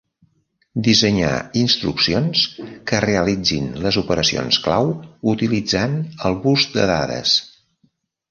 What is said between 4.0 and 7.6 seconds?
operacions clau utilitzant el bus de dades.